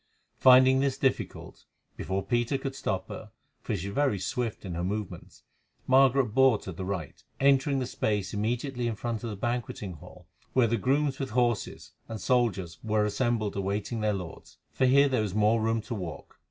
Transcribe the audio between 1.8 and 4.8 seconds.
before Peter could stop her, for she was very swift in